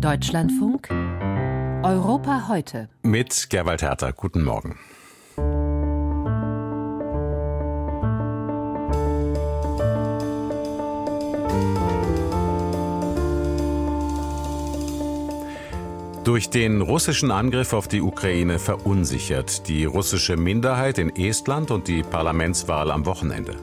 [0.00, 0.90] Deutschlandfunk
[1.82, 2.88] Europa heute.
[3.02, 4.12] Mit Gerwald Herter.
[4.12, 4.78] Guten Morgen.
[16.22, 22.04] Durch den russischen Angriff auf die Ukraine verunsichert die russische Minderheit in Estland und die
[22.04, 23.56] Parlamentswahl am Wochenende.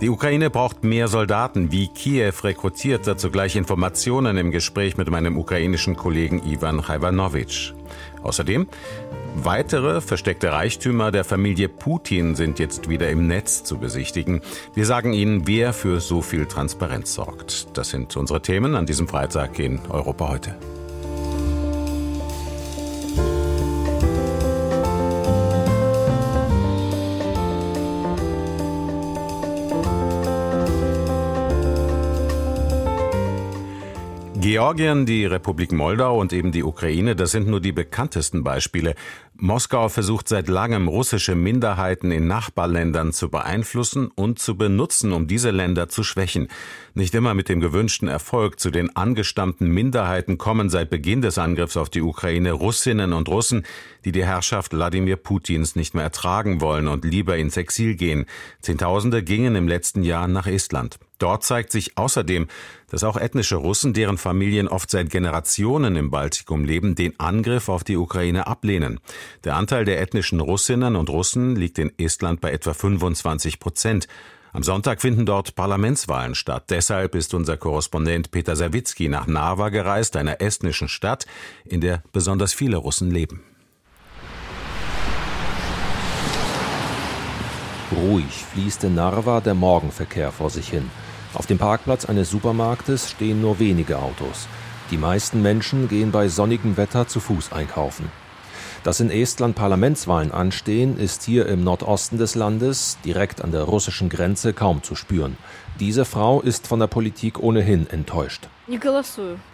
[0.00, 5.36] Die Ukraine braucht mehr Soldaten, wie Kiew rekrutiert, dazu gleich Informationen im Gespräch mit meinem
[5.36, 7.74] ukrainischen Kollegen Ivan Chajvanowitsch.
[8.22, 8.66] Außerdem,
[9.34, 14.40] weitere versteckte Reichtümer der Familie Putin sind jetzt wieder im Netz zu besichtigen.
[14.74, 17.76] Wir sagen Ihnen, wer für so viel Transparenz sorgt.
[17.76, 20.56] Das sind unsere Themen an diesem Freitag in Europa heute.
[34.40, 38.94] Georgien, die Republik Moldau und eben die Ukraine, das sind nur die bekanntesten Beispiele.
[39.34, 45.50] Moskau versucht seit langem, russische Minderheiten in Nachbarländern zu beeinflussen und zu benutzen, um diese
[45.50, 46.48] Länder zu schwächen.
[46.94, 48.58] Nicht immer mit dem gewünschten Erfolg.
[48.58, 53.66] Zu den angestammten Minderheiten kommen seit Beginn des Angriffs auf die Ukraine Russinnen und Russen,
[54.06, 58.24] die die Herrschaft Wladimir Putins nicht mehr ertragen wollen und lieber ins Exil gehen.
[58.62, 60.98] Zehntausende gingen im letzten Jahr nach Estland.
[61.20, 62.48] Dort zeigt sich außerdem,
[62.88, 67.84] dass auch ethnische Russen, deren Familien oft seit Generationen im Baltikum leben, den Angriff auf
[67.84, 69.00] die Ukraine ablehnen.
[69.44, 74.08] Der Anteil der ethnischen Russinnen und Russen liegt in Estland bei etwa 25 Prozent.
[74.54, 76.64] Am Sonntag finden dort Parlamentswahlen statt.
[76.70, 81.26] Deshalb ist unser Korrespondent Peter Sawicki nach Narva gereist, einer estnischen Stadt,
[81.66, 83.44] in der besonders viele Russen leben.
[87.92, 90.90] Ruhig fließt in Narva der Morgenverkehr vor sich hin.
[91.34, 94.48] Auf dem Parkplatz eines Supermarktes stehen nur wenige Autos.
[94.90, 98.10] Die meisten Menschen gehen bei sonnigem Wetter zu Fuß einkaufen.
[98.82, 104.08] Dass in Estland Parlamentswahlen anstehen, ist hier im Nordosten des Landes, direkt an der russischen
[104.08, 105.36] Grenze, kaum zu spüren.
[105.78, 108.48] Diese Frau ist von der Politik ohnehin enttäuscht.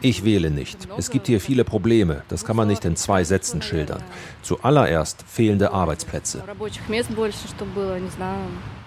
[0.01, 0.89] Ich wähle nicht.
[0.97, 2.23] Es gibt hier viele Probleme.
[2.29, 4.03] Das kann man nicht in zwei Sätzen schildern.
[4.43, 6.45] Zuallererst fehlende Arbeitsplätze.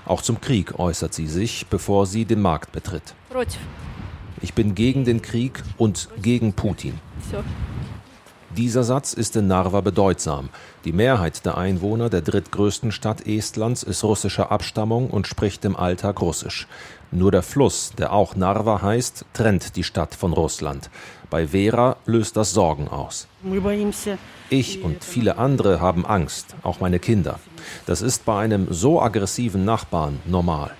[0.09, 3.13] Auch zum Krieg äußert sie sich, bevor sie den Markt betritt.
[4.41, 6.99] Ich bin gegen den Krieg und gegen Putin.
[8.57, 10.49] Dieser Satz ist in Narva bedeutsam.
[10.83, 16.19] Die Mehrheit der Einwohner der drittgrößten Stadt Estlands ist russischer Abstammung und spricht im Alltag
[16.19, 16.67] Russisch.
[17.11, 20.89] Nur der Fluss, der auch Narva heißt, trennt die Stadt von Russland.
[21.29, 23.27] Bei Vera löst das Sorgen aus.
[24.49, 27.39] Ich und viele andere haben Angst, auch meine Kinder.
[27.85, 30.71] Das ist bei einem so aggressiven Nachbarn normal.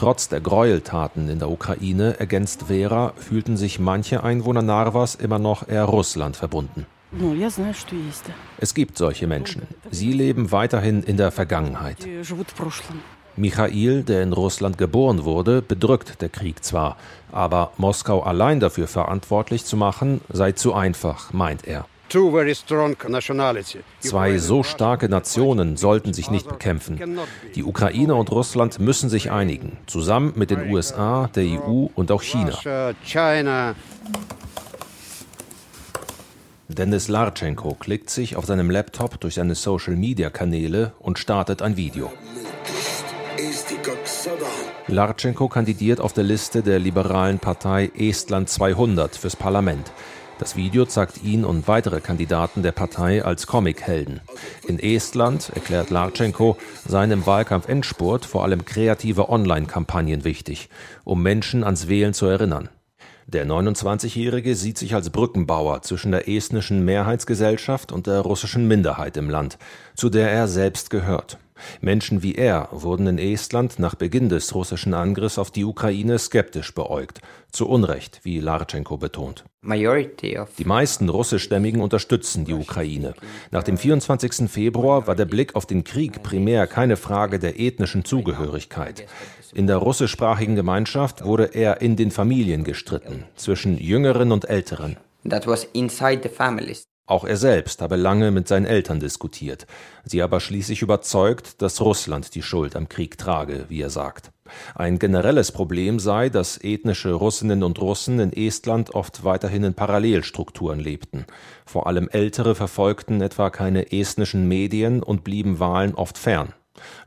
[0.00, 5.68] Trotz der Gräueltaten in der Ukraine, ergänzt Vera, fühlten sich manche Einwohner Narvas immer noch
[5.68, 6.86] eher Russland verbunden.
[8.56, 9.64] Es gibt solche Menschen.
[9.90, 11.98] Sie leben weiterhin in der Vergangenheit.
[13.36, 16.96] Michail, der in Russland geboren wurde, bedrückt der Krieg zwar,
[17.30, 21.84] aber Moskau allein dafür verantwortlich zu machen, sei zu einfach, meint er.
[24.00, 27.18] Zwei so starke Nationen sollten sich nicht bekämpfen.
[27.54, 32.22] Die Ukraine und Russland müssen sich einigen, zusammen mit den USA, der EU und auch
[32.22, 33.74] China.
[36.68, 42.12] Dennis Larchenko klickt sich auf seinem Laptop durch seine Social-Media-Kanäle und startet ein Video.
[44.86, 49.92] Larchenko kandidiert auf der Liste der liberalen Partei Estland 200 fürs Parlament.
[50.40, 54.22] Das Video zeigt ihn und weitere Kandidaten der Partei als Comichelden.
[54.66, 56.56] In Estland, erklärt Larchenko,
[56.88, 60.70] seien im Wahlkampf-Endspurt vor allem kreative Online-Kampagnen wichtig,
[61.04, 62.70] um Menschen ans Wählen zu erinnern.
[63.26, 69.28] Der 29-Jährige sieht sich als Brückenbauer zwischen der estnischen Mehrheitsgesellschaft und der russischen Minderheit im
[69.28, 69.58] Land,
[69.94, 71.36] zu der er selbst gehört.
[71.80, 76.74] Menschen wie er wurden in Estland nach Beginn des russischen Angriffs auf die Ukraine skeptisch
[76.74, 77.20] beäugt.
[77.50, 79.44] Zu Unrecht, wie Larchenko betont.
[79.62, 83.14] Die meisten russischstämmigen unterstützen die Ukraine.
[83.50, 84.50] Nach dem 24.
[84.50, 89.06] Februar war der Blick auf den Krieg primär keine Frage der ethnischen Zugehörigkeit.
[89.52, 94.96] In der russischsprachigen Gemeinschaft wurde er in den Familien gestritten, zwischen Jüngeren und Älteren.
[95.28, 96.89] That was inside the families.
[97.10, 99.66] Auch er selbst habe lange mit seinen Eltern diskutiert,
[100.04, 104.30] sie aber schließlich überzeugt, dass Russland die Schuld am Krieg trage, wie er sagt.
[104.76, 110.78] Ein generelles Problem sei, dass ethnische Russinnen und Russen in Estland oft weiterhin in Parallelstrukturen
[110.78, 111.24] lebten.
[111.66, 116.54] Vor allem Ältere verfolgten etwa keine estnischen Medien und blieben Wahlen oft fern.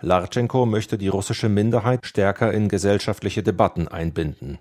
[0.01, 4.59] Larchenko möchte die russische Minderheit stärker in gesellschaftliche Debatten einbinden.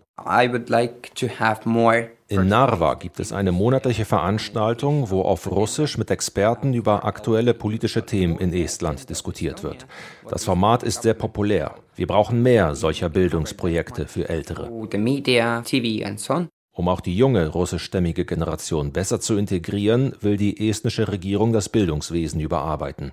[2.33, 8.07] In Narva gibt es eine monatliche Veranstaltung, wo auf Russisch mit Experten über aktuelle politische
[8.07, 9.87] Themen in Estland diskutiert wird.
[10.31, 11.75] Das Format ist sehr populär.
[11.95, 14.71] Wir brauchen mehr solcher Bildungsprojekte für Ältere.
[16.75, 22.41] Um auch die junge russischstämmige Generation besser zu integrieren, will die estnische Regierung das Bildungswesen
[22.41, 23.13] überarbeiten.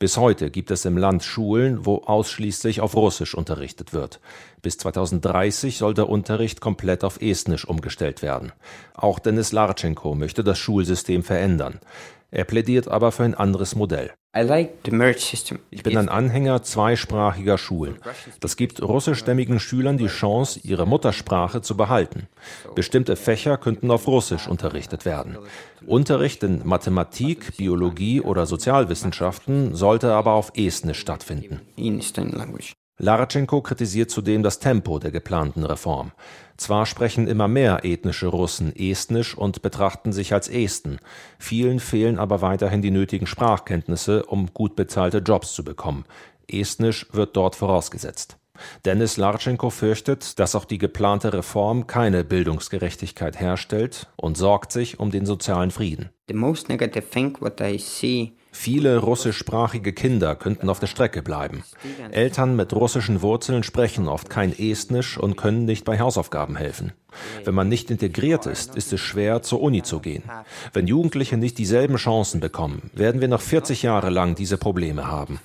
[0.00, 4.18] Bis heute gibt es im Land Schulen, wo ausschließlich auf Russisch unterrichtet wird.
[4.66, 8.50] Bis 2030 soll der Unterricht komplett auf Estnisch umgestellt werden.
[8.94, 11.78] Auch Denis Larchenko möchte das Schulsystem verändern.
[12.32, 14.10] Er plädiert aber für ein anderes Modell.
[15.70, 17.98] Ich bin ein Anhänger zweisprachiger Schulen.
[18.40, 22.26] Das gibt russischstämmigen Schülern die Chance, ihre Muttersprache zu behalten.
[22.74, 25.38] Bestimmte Fächer könnten auf Russisch unterrichtet werden.
[25.86, 31.60] Unterricht in Mathematik, Biologie oder Sozialwissenschaften sollte aber auf Estnisch stattfinden.
[32.98, 36.12] Larachenko kritisiert zudem das Tempo der geplanten Reform.
[36.56, 40.98] Zwar sprechen immer mehr ethnische Russen Estnisch und betrachten sich als Esten,
[41.38, 46.06] vielen fehlen aber weiterhin die nötigen Sprachkenntnisse, um gut bezahlte Jobs zu bekommen.
[46.48, 48.38] Estnisch wird dort vorausgesetzt.
[48.86, 55.10] Dennis Larchenko fürchtet, dass auch die geplante Reform keine Bildungsgerechtigkeit herstellt und sorgt sich um
[55.10, 56.08] den sozialen Frieden.
[56.28, 61.62] The most negative thing what I see Viele russischsprachige Kinder könnten auf der Strecke bleiben.
[62.10, 66.92] Eltern mit russischen Wurzeln sprechen oft kein Estnisch und können nicht bei Hausaufgaben helfen.
[67.44, 70.24] Wenn man nicht integriert ist, ist es schwer, zur Uni zu gehen.
[70.72, 75.38] Wenn Jugendliche nicht dieselben Chancen bekommen, werden wir noch 40 Jahre lang diese Probleme haben.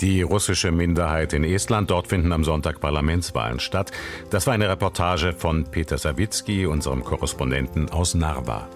[0.00, 3.92] Die russische Minderheit in Estland, dort finden am Sonntag Parlamentswahlen statt.
[4.30, 8.66] Das war eine Reportage von Peter Sawicki, unserem Korrespondenten aus Narva.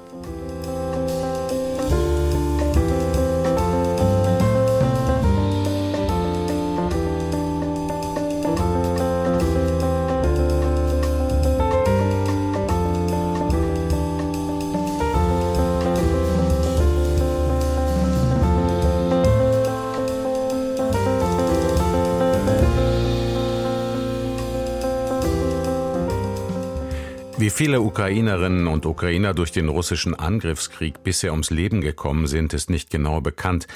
[27.64, 32.90] Viele Ukrainerinnen und Ukrainer durch den russischen Angriffskrieg bisher ums Leben gekommen sind, ist nicht
[32.90, 33.68] genau bekannt.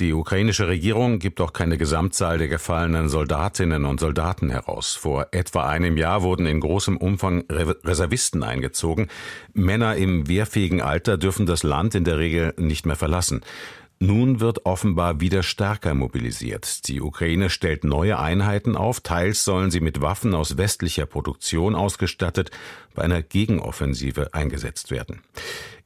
[0.00, 4.96] Die ukrainische Regierung gibt auch keine Gesamtzahl der gefallenen Soldatinnen und Soldaten heraus.
[4.96, 9.06] Vor etwa einem Jahr wurden in großem Umfang Reservisten eingezogen.
[9.54, 13.42] Männer im wehrfähigen Alter dürfen das Land in der Regel nicht mehr verlassen.
[14.00, 16.86] Nun wird offenbar wieder stärker mobilisiert.
[16.86, 22.52] Die Ukraine stellt neue Einheiten auf, teils sollen sie mit Waffen aus westlicher Produktion ausgestattet
[22.94, 25.22] bei einer Gegenoffensive eingesetzt werden.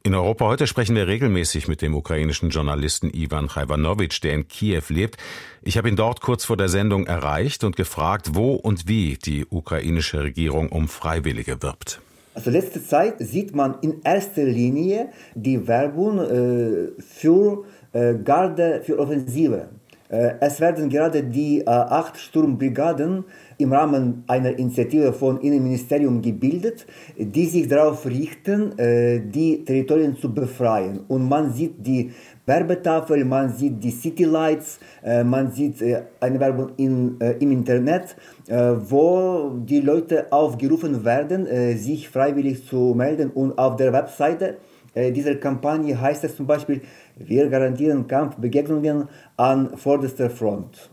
[0.02, 4.82] In Europa heute sprechen wir regelmäßig mit dem ukrainischen Journalisten Ivan Chaivanowitsch, der in Kiew
[4.88, 5.16] lebt.
[5.62, 9.46] Ich habe ihn dort kurz vor der Sendung erreicht und gefragt, wo und wie die
[9.48, 12.00] ukrainische Regierung um Freiwillige wirbt.
[12.34, 18.98] Also letzte Zeit sieht man in erster Linie die Werbung äh, für äh, Garde für
[18.98, 19.68] Offensive.
[20.08, 23.24] Äh, es werden gerade die äh, acht Sturmbrigaden
[23.58, 26.86] im Rahmen einer Initiative vom Innenministerium gebildet,
[27.18, 31.00] die sich darauf richten, die Territorien zu befreien.
[31.06, 32.10] Und man sieht die
[32.46, 34.80] Werbetafel, man sieht die City Lights,
[35.24, 35.82] man sieht
[36.20, 38.16] eine Werbung in, im Internet,
[38.48, 41.46] wo die Leute aufgerufen werden,
[41.76, 43.30] sich freiwillig zu melden.
[43.30, 44.58] Und auf der Webseite
[44.94, 46.80] dieser Kampagne heißt es zum Beispiel,
[47.16, 50.90] wir garantieren Kampfbegegnungen an vorderster Front.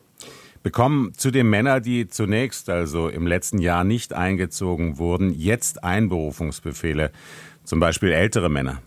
[0.62, 7.12] Bekommen zu den Männern, die zunächst, also im letzten Jahr nicht eingezogen wurden, jetzt Einberufungsbefehle,
[7.64, 8.82] zum Beispiel ältere Männer?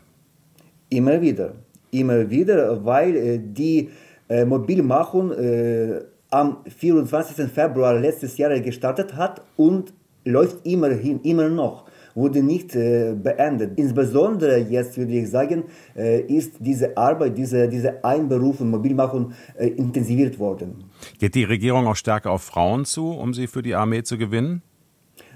[0.90, 1.54] Immer wieder.
[1.94, 3.90] Immer wieder, weil äh, die
[4.26, 7.52] äh, Mobilmachung äh, am 24.
[7.52, 9.92] Februar letztes Jahr gestartet hat und
[10.25, 11.84] läuft immerhin immer noch
[12.14, 13.78] wurde nicht beendet.
[13.78, 20.84] Insbesondere jetzt würde ich sagen, ist diese Arbeit, diese, diese Einberufung, Mobilmachung intensiviert worden.
[21.18, 24.61] Geht die Regierung auch stärker auf Frauen zu, um sie für die Armee zu gewinnen?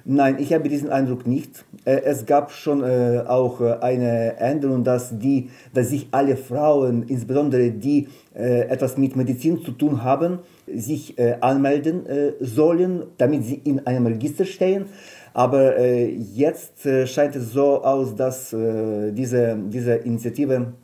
[0.08, 1.64] Nein, ich habe diesen Eindruck nicht.
[1.84, 7.02] Äh, es gab schon äh, auch äh, eine Änderung, dass, die, dass sich alle Frauen,
[7.08, 12.02] insbesondere die etwas mit Medizin zu tun haben, sich anmelden
[12.38, 14.84] sollen, damit sie in einem Register stehen.
[15.32, 20.74] Aber jetzt scheint es so aus, dass diese, diese Initiative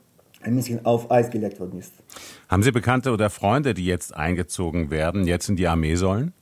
[0.41, 1.93] ein bisschen auf Eis gelegt worden ist.
[2.49, 6.33] Haben Sie Bekannte oder Freunde, die jetzt eingezogen werden, jetzt in die Armee sollen?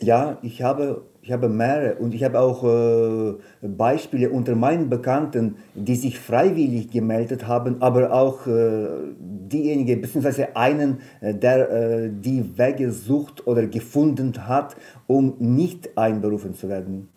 [0.00, 5.56] Ja, ich habe, ich habe mehrere und ich habe auch äh, Beispiele unter meinen Bekannten,
[5.74, 8.88] die sich freiwillig gemeldet haben, aber auch äh,
[9.20, 14.74] diejenigen, beziehungsweise einen, äh, der äh, die Wege sucht oder gefunden hat,
[15.06, 17.08] um nicht einberufen zu werden.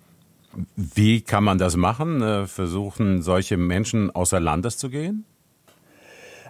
[0.76, 2.22] Wie kann man das machen?
[2.22, 5.26] Äh, versuchen solche Menschen außer Landes zu gehen?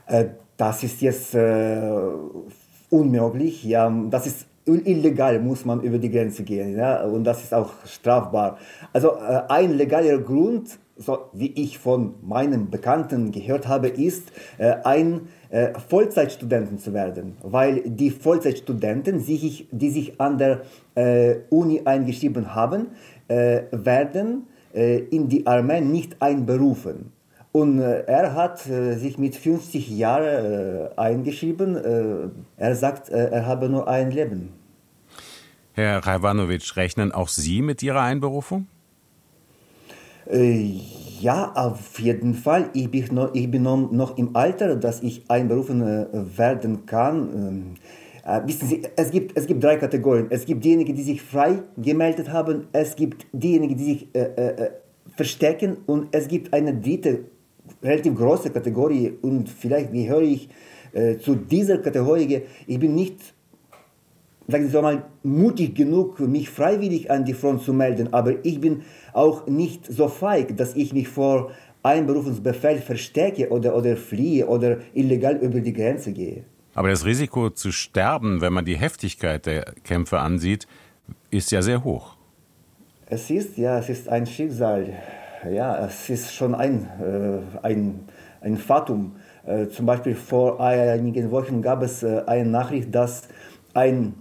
[0.08, 0.26] Äh,
[0.58, 1.36] das ist jetzt
[2.90, 3.64] unmöglich.
[3.64, 6.76] Ja, das ist illegal muss man über die Grenze gehen.
[6.76, 7.04] Ja?
[7.04, 8.58] Und das ist auch strafbar.
[8.94, 14.76] Also äh, ein legaler Grund, so wie ich von meinen Bekannten gehört habe, ist, äh,
[14.84, 17.38] ein äh, Vollzeitstudenten zu werden.
[17.44, 20.62] Weil die Vollzeitstudenten, die sich, an der
[20.96, 22.88] äh, Uni eingeschrieben haben,
[23.28, 27.12] äh, werden äh, in die Armee nicht einberufen.
[27.56, 31.78] Und äh, er hat äh, sich mit 50 Jahren äh, eingeschrieben.
[32.58, 34.50] er sagt, er habe nur ein Leben.
[35.72, 38.68] Herr Rajvanovic, rechnen auch Sie mit Ihrer Einberufung?
[40.28, 42.72] Ja, auf jeden Fall.
[42.74, 45.80] Ich bin noch, ich bin noch im Alter, dass ich einberufen
[46.38, 47.78] werden kann.
[48.26, 50.28] Ähm, wissen Sie, es gibt, es gibt drei Kategorien.
[50.30, 54.72] Es gibt diejenigen, die sich frei gemeldet haben, es gibt diejenigen, die sich äh, äh,
[55.16, 57.26] verstecken und es gibt eine dritte
[57.86, 60.50] relativ große Kategorie und vielleicht gehöre ich
[60.94, 62.42] äh, zu dieser Kategorie.
[62.68, 63.18] Ich bin nicht,
[64.48, 68.82] sagen Sie mal, mutig genug, mich freiwillig an die Front zu melden, aber ich bin
[69.14, 71.52] auch nicht so feig, dass ich mich vor
[71.84, 76.44] Einberufungsbefehl verstecke oder, oder fliehe oder illegal über die Grenze gehe.
[76.74, 80.68] Aber das Risiko zu sterben, wenn man die Heftigkeit der Kämpfe ansieht,
[81.30, 82.18] ist ja sehr hoch.
[83.08, 84.94] Es ist, ja, es ist ein Schicksal
[85.50, 88.02] ja, es ist schon ein, äh, ein,
[88.42, 89.16] ein Fatum.
[89.46, 93.24] Äh, zum Beispiel vor einigen Wochen gab es äh, eine Nachricht, dass
[93.74, 94.16] ein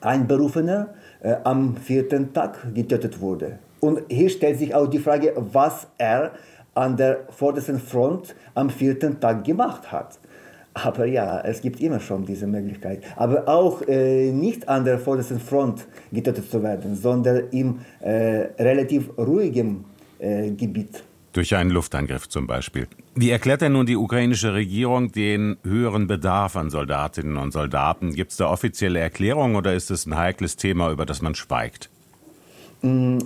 [0.00, 0.88] Einberufener
[1.22, 3.58] äh, am vierten Tag getötet wurde.
[3.80, 6.32] Und hier stellt sich auch die Frage, was er
[6.74, 10.18] an der vordersten Front am vierten Tag gemacht hat.
[10.74, 13.02] Aber ja, es gibt immer schon diese Möglichkeit.
[13.14, 19.16] Aber auch äh, nicht an der vordersten Front getötet zu werden, sondern im äh, relativ
[19.16, 19.84] ruhigen
[20.24, 21.04] äh, Gebiet.
[21.32, 22.86] Durch einen Luftangriff zum Beispiel.
[23.16, 28.14] Wie erklärt denn nun die ukrainische Regierung den höheren Bedarf an Soldatinnen und Soldaten?
[28.14, 31.90] Gibt es da offizielle Erklärungen oder ist es ein heikles Thema, über das man schweigt?
[32.82, 33.18] Mm,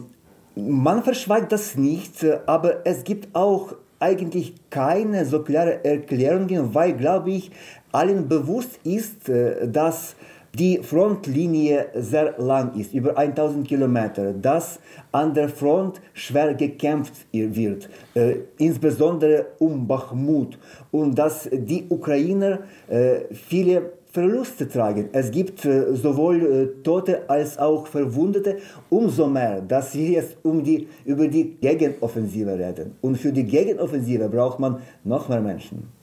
[0.56, 7.30] man verschweigt das nicht, aber es gibt auch eigentlich keine so klare Erklärungen, weil, glaube
[7.32, 7.50] ich,
[7.92, 10.16] allen bewusst ist, äh, dass
[10.54, 14.80] die Frontlinie sehr lang ist, über 1000 Kilometer, dass
[15.12, 20.58] an der Front schwer gekämpft wird, äh, insbesondere um Bachmut
[20.90, 25.10] und dass die Ukrainer äh, viele Verluste tragen.
[25.12, 28.56] Es gibt äh, sowohl äh, Tote als auch Verwundete.
[28.88, 32.94] Umso mehr, dass wir jetzt um die, über die Gegenoffensive reden.
[33.02, 35.97] Und für die Gegenoffensive braucht man noch mehr Menschen.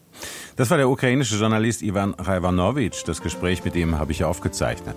[0.55, 3.03] Das war der ukrainische Journalist Ivan Rajvanovic.
[3.05, 4.95] Das Gespräch mit ihm habe ich aufgezeichnet.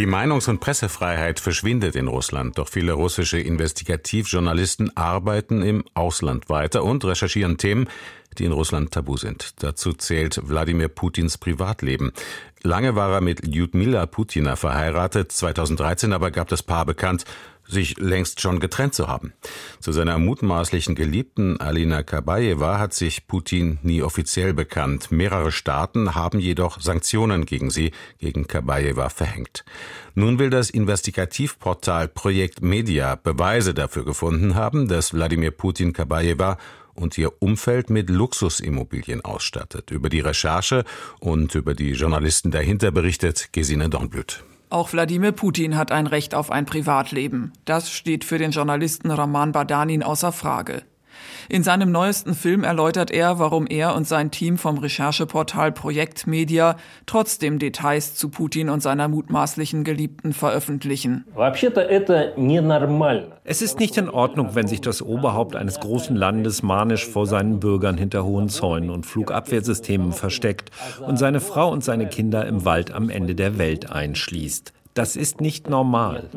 [0.00, 6.84] Die Meinungs- und Pressefreiheit verschwindet in Russland, doch viele russische Investigativjournalisten arbeiten im Ausland weiter
[6.84, 7.86] und recherchieren Themen,
[8.38, 9.62] die in Russland tabu sind.
[9.62, 12.12] Dazu zählt Wladimir Putins Privatleben.
[12.62, 17.26] Lange war er mit Lyudmila Putina verheiratet, 2013 aber gab das Paar bekannt,
[17.70, 19.32] sich längst schon getrennt zu haben.
[19.80, 25.10] Zu seiner mutmaßlichen Geliebten Alina Kabajewa hat sich Putin nie offiziell bekannt.
[25.10, 29.64] Mehrere Staaten haben jedoch Sanktionen gegen sie, gegen Kabajewa verhängt.
[30.14, 36.58] Nun will das Investigativportal Projekt Media Beweise dafür gefunden haben, dass Wladimir Putin Kabajewa
[36.94, 39.90] und ihr Umfeld mit Luxusimmobilien ausstattet.
[39.90, 40.84] Über die Recherche
[41.18, 44.44] und über die Journalisten dahinter berichtet Gesine Dornblüt.
[44.70, 47.52] Auch Wladimir Putin hat ein Recht auf ein Privatleben.
[47.64, 50.84] Das steht für den Journalisten Roman Badanin außer Frage.
[51.50, 56.76] In seinem neuesten Film erläutert er, warum er und sein Team vom Rechercheportal Projekt Media
[57.06, 61.24] trotzdem Details zu Putin und seiner mutmaßlichen Geliebten veröffentlichen.
[63.42, 67.58] Es ist nicht in Ordnung, wenn sich das Oberhaupt eines großen Landes manisch vor seinen
[67.58, 70.70] Bürgern hinter hohen Zäunen und Flugabwehrsystemen versteckt
[71.04, 74.72] und seine Frau und seine Kinder im Wald am Ende der Welt einschließt.
[74.94, 76.28] Das ist nicht normal.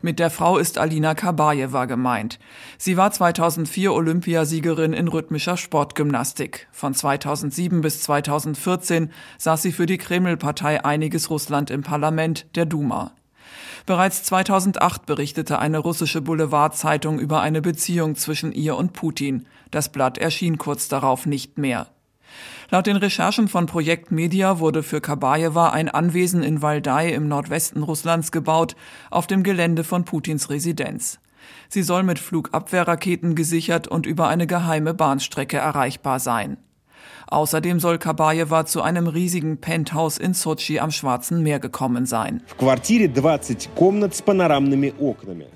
[0.00, 2.38] Mit der Frau ist Alina Kabajewa gemeint.
[2.78, 6.68] Sie war 2004 Olympiasiegerin in rhythmischer Sportgymnastik.
[6.70, 13.10] Von 2007 bis 2014 saß sie für die Kreml-Partei Einiges Russland im Parlament, der Duma.
[13.86, 19.46] Bereits 2008 berichtete eine russische Boulevardzeitung über eine Beziehung zwischen ihr und Putin.
[19.70, 21.88] Das Blatt erschien kurz darauf nicht mehr.
[22.70, 27.82] Laut den Recherchen von Projekt Media wurde für Kabajewa ein Anwesen in Waldai im Nordwesten
[27.82, 28.76] Russlands gebaut,
[29.10, 31.20] auf dem Gelände von Putins Residenz.
[31.68, 36.56] Sie soll mit Flugabwehrraketen gesichert und über eine geheime Bahnstrecke erreichbar sein.
[37.34, 42.44] Außerdem soll Kabajewa zu einem riesigen Penthouse in Sochi am Schwarzen Meer gekommen sein.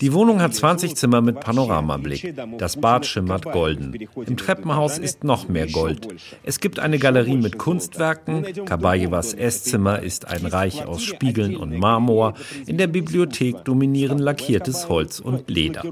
[0.00, 2.34] Die Wohnung hat 20 Zimmer mit Panoramablick.
[2.58, 3.94] Das Bad schimmert golden.
[4.26, 6.08] Im Treppenhaus ist noch mehr Gold.
[6.42, 8.44] Es gibt eine Galerie mit Kunstwerken.
[8.64, 12.34] Kabajewas Esszimmer ist ein Reich aus Spiegeln und Marmor.
[12.66, 15.84] In der Bibliothek dominieren lackiertes Holz und Leder.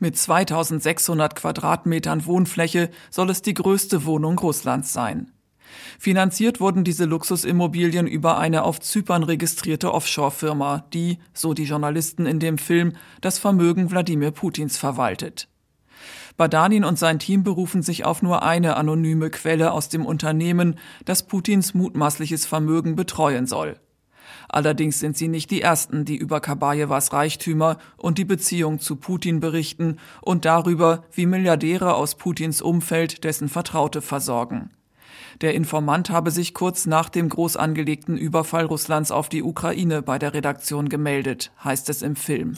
[0.00, 5.32] Mit 2600 Quadratmetern Wohnfläche soll es die größte Wohnung Russlands sein.
[5.98, 12.40] Finanziert wurden diese Luxusimmobilien über eine auf Zypern registrierte Offshore-Firma, die, so die Journalisten in
[12.40, 15.48] dem Film, das Vermögen Wladimir Putins verwaltet.
[16.36, 21.26] Badanin und sein Team berufen sich auf nur eine anonyme Quelle aus dem Unternehmen, das
[21.26, 23.78] Putins mutmaßliches Vermögen betreuen soll.
[24.52, 29.38] Allerdings sind sie nicht die ersten, die über Kabajewas Reichtümer und die Beziehung zu Putin
[29.38, 34.70] berichten und darüber, wie Milliardäre aus Putins Umfeld dessen Vertraute versorgen.
[35.40, 40.18] Der Informant habe sich kurz nach dem groß angelegten Überfall Russlands auf die Ukraine bei
[40.18, 42.56] der Redaktion gemeldet, heißt es im Film.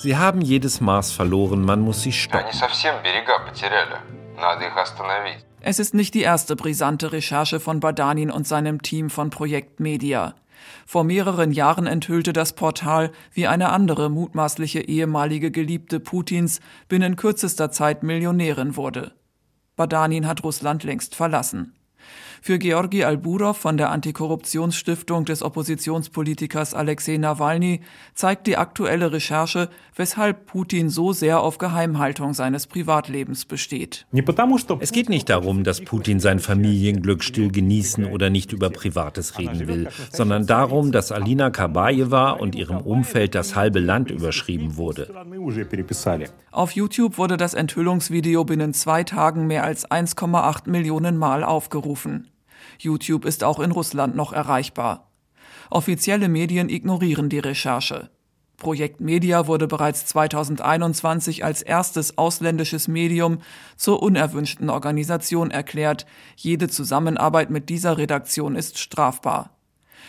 [0.00, 2.46] Sie haben jedes Maß verloren, man muss sie stoppen.
[5.68, 10.36] Es ist nicht die erste brisante Recherche von Badanin und seinem Team von Projekt Media.
[10.86, 17.72] Vor mehreren Jahren enthüllte das Portal, wie eine andere mutmaßliche ehemalige Geliebte Putins binnen kürzester
[17.72, 19.10] Zeit Millionärin wurde.
[19.74, 21.74] Badanin hat Russland längst verlassen.
[22.46, 27.80] Für Georgi Alburov von der Antikorruptionsstiftung des Oppositionspolitikers Alexei Nawalny
[28.14, 34.06] zeigt die aktuelle Recherche, weshalb Putin so sehr auf Geheimhaltung seines Privatlebens besteht.
[34.78, 39.66] Es geht nicht darum, dass Putin sein Familienglück still genießen oder nicht über Privates reden
[39.66, 45.12] will, sondern darum, dass Alina Kabajewa und ihrem Umfeld das halbe Land überschrieben wurde.
[46.52, 52.28] Auf YouTube wurde das Enthüllungsvideo binnen zwei Tagen mehr als 1,8 Millionen Mal aufgerufen.
[52.78, 55.10] YouTube ist auch in Russland noch erreichbar.
[55.70, 58.10] Offizielle Medien ignorieren die Recherche.
[58.56, 63.38] Projekt Media wurde bereits 2021 als erstes ausländisches Medium
[63.76, 66.06] zur unerwünschten Organisation erklärt.
[66.36, 69.50] Jede Zusammenarbeit mit dieser Redaktion ist strafbar.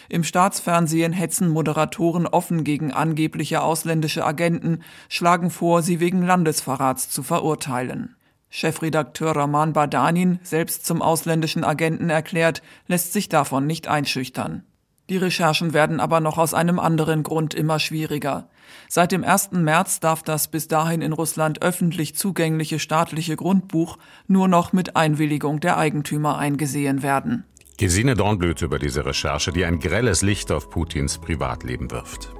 [0.09, 7.23] Im Staatsfernsehen hetzen Moderatoren offen gegen angebliche ausländische Agenten, schlagen vor, sie wegen Landesverrats zu
[7.23, 8.15] verurteilen.
[8.57, 14.63] Chefredakteur Rahman Badanin, selbst zum ausländischen Agenten erklärt, lässt sich davon nicht einschüchtern.
[15.11, 18.49] Die Recherchen werden aber noch aus einem anderen Grund immer schwieriger.
[18.89, 19.51] Seit dem 1.
[19.51, 25.59] März darf das bis dahin in Russland öffentlich zugängliche staatliche Grundbuch nur noch mit Einwilligung
[25.59, 27.45] der Eigentümer eingesehen werden.
[27.77, 32.33] Gesine Dornblüt über diese Recherche, die ein grelles Licht auf Putins Privatleben wirft.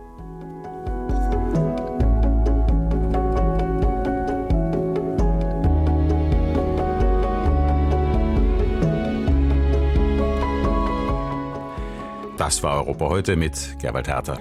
[12.48, 14.40] Das war Europa heute mit Gerald Herter.